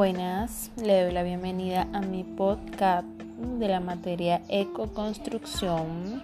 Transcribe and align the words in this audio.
Buenas, 0.00 0.70
le 0.82 1.02
doy 1.02 1.12
la 1.12 1.22
bienvenida 1.22 1.86
a 1.92 2.00
mi 2.00 2.24
podcast 2.24 3.06
de 3.58 3.68
la 3.68 3.80
materia 3.80 4.40
ecoconstrucción, 4.48 6.22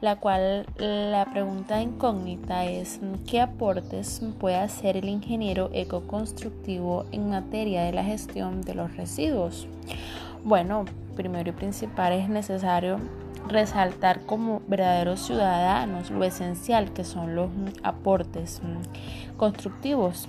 la 0.00 0.16
cual 0.16 0.66
la 0.78 1.24
pregunta 1.26 1.80
incógnita 1.80 2.64
es 2.64 2.98
¿qué 3.30 3.40
aportes 3.40 4.20
puede 4.40 4.56
hacer 4.56 4.96
el 4.96 5.08
ingeniero 5.08 5.70
ecoconstructivo 5.72 7.04
en 7.12 7.30
materia 7.30 7.84
de 7.84 7.92
la 7.92 8.02
gestión 8.02 8.62
de 8.62 8.74
los 8.74 8.96
residuos? 8.96 9.68
Bueno, 10.42 10.84
primero 11.14 11.50
y 11.50 11.52
principal 11.52 12.14
es 12.14 12.28
necesario 12.28 12.98
resaltar 13.46 14.26
como 14.26 14.60
verdaderos 14.66 15.20
ciudadanos 15.20 16.10
lo 16.10 16.24
esencial 16.24 16.92
que 16.92 17.04
son 17.04 17.36
los 17.36 17.50
aportes 17.84 18.60
constructivos 19.36 20.26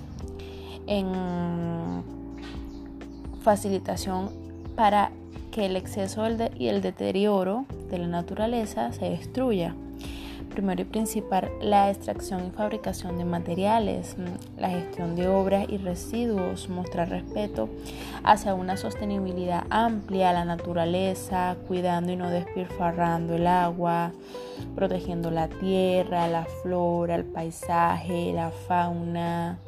en 0.86 2.14
facilitación 3.46 4.30
para 4.74 5.12
que 5.52 5.66
el 5.66 5.76
exceso 5.76 6.26
y 6.58 6.66
el 6.66 6.82
deterioro 6.82 7.64
de 7.88 7.98
la 7.98 8.08
naturaleza 8.08 8.92
se 8.92 9.08
destruya. 9.08 9.72
Primero 10.50 10.82
y 10.82 10.84
principal, 10.84 11.48
la 11.62 11.88
extracción 11.88 12.48
y 12.48 12.50
fabricación 12.50 13.18
de 13.18 13.24
materiales, 13.24 14.16
la 14.58 14.70
gestión 14.70 15.14
de 15.14 15.28
obras 15.28 15.66
y 15.68 15.76
residuos, 15.76 16.68
mostrar 16.68 17.08
respeto 17.08 17.68
hacia 18.24 18.52
una 18.54 18.76
sostenibilidad 18.76 19.62
amplia 19.70 20.30
a 20.30 20.32
la 20.32 20.44
naturaleza, 20.44 21.56
cuidando 21.68 22.10
y 22.10 22.16
no 22.16 22.30
despilfarrando 22.30 23.36
el 23.36 23.46
agua, 23.46 24.10
protegiendo 24.74 25.30
la 25.30 25.46
tierra, 25.46 26.26
la 26.26 26.46
flora, 26.62 27.14
el 27.14 27.24
paisaje, 27.24 28.32
la 28.32 28.50
fauna, 28.50 29.58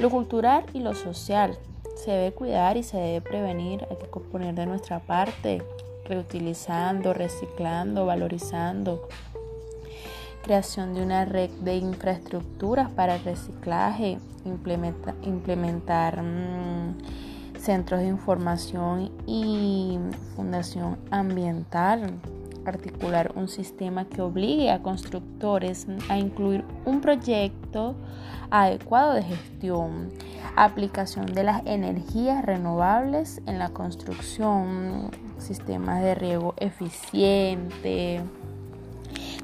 lo 0.00 0.10
cultural 0.10 0.64
y 0.74 0.80
lo 0.80 0.94
social, 0.94 1.56
se 2.00 2.10
debe 2.10 2.32
cuidar 2.32 2.76
y 2.76 2.82
se 2.82 2.96
debe 2.96 3.20
prevenir. 3.20 3.86
Hay 3.90 3.96
que 3.96 4.06
poner 4.06 4.54
de 4.54 4.66
nuestra 4.66 5.00
parte, 5.00 5.62
reutilizando, 6.04 7.12
reciclando, 7.12 8.06
valorizando. 8.06 9.08
Creación 10.42 10.94
de 10.94 11.02
una 11.02 11.26
red 11.26 11.50
de 11.50 11.76
infraestructuras 11.76 12.90
para 12.90 13.16
el 13.16 13.24
reciclaje, 13.24 14.18
implementar 15.22 16.22
mm, 16.22 16.96
centros 17.58 18.00
de 18.00 18.06
información 18.06 19.12
y 19.26 19.98
fundación 20.34 20.96
ambiental, 21.10 22.10
articular 22.70 23.32
un 23.34 23.48
sistema 23.48 24.06
que 24.06 24.22
obligue 24.22 24.70
a 24.70 24.82
constructores 24.82 25.86
a 26.08 26.18
incluir 26.18 26.64
un 26.84 27.00
proyecto 27.00 27.94
adecuado 28.50 29.14
de 29.14 29.22
gestión, 29.22 30.10
aplicación 30.56 31.26
de 31.26 31.44
las 31.44 31.62
energías 31.66 32.44
renovables 32.44 33.40
en 33.46 33.58
la 33.58 33.70
construcción, 33.70 35.10
sistemas 35.38 36.02
de 36.02 36.14
riego 36.14 36.54
eficiente. 36.56 38.22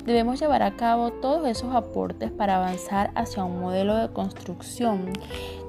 Debemos 0.07 0.39
llevar 0.39 0.62
a 0.62 0.77
cabo 0.77 1.11
todos 1.11 1.49
esos 1.49 1.75
aportes 1.75 2.31
para 2.31 2.57
avanzar 2.57 3.11
hacia 3.17 3.43
un 3.43 3.61
modelo 3.61 3.97
de 3.97 4.12
construcción 4.12 5.12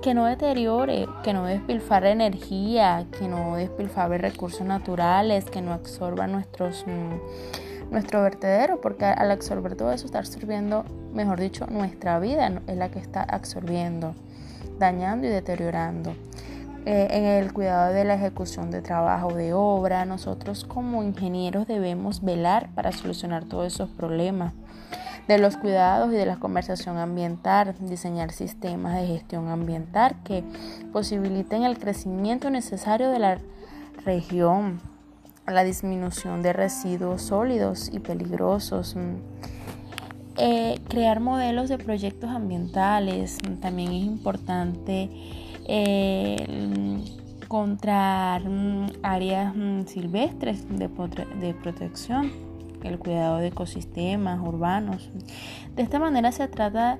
que 0.03 0.13
no 0.13 0.25
deteriore, 0.25 1.07
que 1.23 1.33
no 1.33 1.45
despilfarre 1.45 2.11
energía, 2.11 3.07
que 3.17 3.27
no 3.27 3.55
despilfarre 3.55 4.19
recursos 4.19 4.61
naturales, 4.61 5.45
que 5.45 5.63
no 5.63 5.73
absorba 5.73 6.27
nuestros, 6.27 6.85
mm, 6.85 7.89
nuestro 7.91 8.21
vertedero, 8.21 8.79
porque 8.79 9.05
al 9.05 9.31
absorber 9.31 9.75
todo 9.75 9.91
eso 9.91 10.05
está 10.05 10.19
absorbiendo, 10.19 10.85
mejor 11.13 11.39
dicho, 11.39 11.65
nuestra 11.65 12.19
vida 12.19 12.61
es 12.67 12.77
la 12.77 12.89
que 12.89 12.99
está 12.99 13.23
absorbiendo, 13.23 14.13
dañando 14.77 15.25
y 15.25 15.31
deteriorando. 15.31 16.13
Eh, 16.89 17.17
en 17.17 17.25
el 17.25 17.51
cuidado 17.51 17.91
de 17.91 18.05
la 18.05 18.15
ejecución 18.15 18.71
de 18.71 18.81
trabajo 18.81 19.33
de 19.33 19.51
obra, 19.51 20.05
nosotros 20.05 20.63
como 20.63 21.03
ingenieros 21.03 21.67
debemos 21.67 22.23
velar 22.23 22.69
para 22.75 22.93
solucionar 22.93 23.43
todos 23.43 23.67
esos 23.67 23.89
problemas 23.89 24.53
de 25.27 25.37
los 25.37 25.57
cuidados 25.57 26.13
y 26.13 26.15
de 26.15 26.25
la 26.25 26.37
conversación 26.37 26.95
ambiental, 26.95 27.75
diseñar 27.81 28.31
sistemas 28.31 28.95
de 28.95 29.05
gestión 29.05 29.49
ambiental 29.49 30.15
que 30.23 30.45
posibiliten 30.93 31.63
el 31.63 31.77
crecimiento 31.77 32.49
necesario 32.49 33.09
de 33.09 33.19
la 33.19 33.37
región, 34.05 34.79
la 35.45 35.65
disminución 35.65 36.41
de 36.41 36.53
residuos 36.53 37.21
sólidos 37.21 37.89
y 37.91 37.99
peligrosos. 37.99 38.95
Mm, 38.95 39.15
eh, 40.37 40.79
crear 40.87 41.19
modelos 41.19 41.67
de 41.67 41.79
proyectos 41.79 42.29
ambientales 42.29 43.39
también 43.59 43.91
es 43.91 44.05
importante. 44.05 45.09
Eh, 45.67 47.03
encontrar 47.41 48.47
mm, 48.47 48.87
áreas 49.03 49.55
mm, 49.55 49.83
silvestres 49.85 50.65
de 50.69 51.53
protección 51.61 52.47
el 52.83 52.99
cuidado 52.99 53.37
de 53.37 53.47
ecosistemas 53.47 54.39
urbanos. 54.41 55.09
De 55.75 55.83
esta 55.83 55.99
manera 55.99 56.31
se 56.31 56.47
trata 56.47 56.99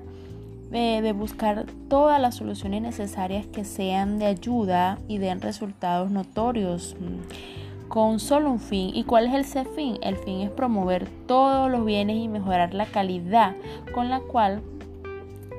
de, 0.70 1.12
buscar 1.12 1.66
todas 1.88 2.20
las 2.20 2.36
soluciones 2.36 2.82
necesarias 2.82 3.46
que 3.46 3.64
sean 3.64 4.18
de 4.18 4.26
ayuda 4.26 4.98
y 5.08 5.18
den 5.18 5.40
resultados 5.40 6.10
notorios 6.10 6.94
mm, 7.00 7.88
con 7.88 8.20
solo 8.20 8.50
un 8.50 8.60
fin. 8.60 8.90
¿Y 8.94 9.04
cuál 9.04 9.26
es 9.26 9.48
ese 9.48 9.64
fin? 9.64 9.98
El 10.02 10.16
fin 10.16 10.40
es 10.40 10.50
promover 10.50 11.08
todos 11.26 11.70
los 11.70 11.84
bienes 11.84 12.18
y 12.18 12.28
mejorar 12.28 12.74
la 12.74 12.86
calidad 12.86 13.54
con 13.94 14.10
la 14.10 14.20
cual 14.20 14.62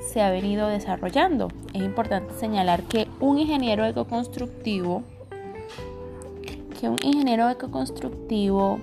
se 0.09 0.21
ha 0.21 0.31
venido 0.31 0.67
desarrollando. 0.67 1.49
Es 1.73 1.83
importante 1.83 2.33
señalar 2.33 2.83
que 2.83 3.07
un 3.19 3.37
ingeniero 3.37 3.85
ecoconstructivo, 3.85 5.03
que 6.79 6.89
un 6.89 6.97
ingeniero 7.03 7.49
ecoconstructivo 7.49 8.79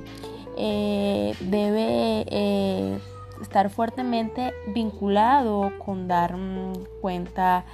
eh, 0.57 1.35
debe 1.41 2.25
eh, 2.29 2.99
estar 3.43 3.71
fuertemente 3.71 4.55
vinculado 4.69 5.73
con 5.85 6.07
dar 6.07 6.37
mm, 6.37 6.73
cuenta 7.01 7.65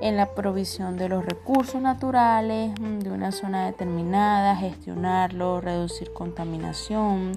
en 0.00 0.16
la 0.16 0.34
provisión 0.34 0.96
de 0.96 1.08
los 1.08 1.24
recursos 1.24 1.82
naturales 1.82 2.72
mm, 2.80 3.00
de 3.00 3.10
una 3.10 3.32
zona 3.32 3.66
determinada, 3.66 4.54
gestionarlo, 4.54 5.60
reducir 5.60 6.12
contaminación 6.12 7.32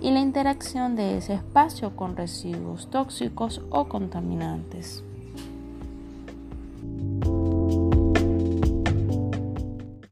y 0.00 0.10
la 0.10 0.20
interacción 0.20 0.96
de 0.96 1.18
ese 1.18 1.34
espacio 1.34 1.94
con 1.94 2.16
residuos 2.16 2.90
tóxicos 2.90 3.60
o 3.70 3.88
contaminantes. 3.88 5.04